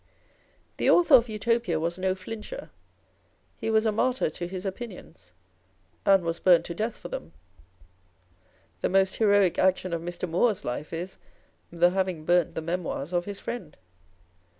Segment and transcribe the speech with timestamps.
[0.77, 2.71] The Author of Utopia was no flincher,
[3.57, 5.31] he was a martyr to his opinions,
[6.07, 7.31] and was burnt to death for them â€"
[8.81, 10.27] the most heroic action of Mr.
[10.27, 11.19] Moore's life is,
[11.71, 13.77] the having burnt the Memoirs of his friend